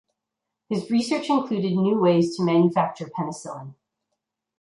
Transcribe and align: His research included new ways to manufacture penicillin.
His 0.67 0.89
research 0.89 1.29
included 1.29 1.73
new 1.75 1.95
ways 1.99 2.35
to 2.35 2.43
manufacture 2.43 3.05
penicillin. 3.05 3.75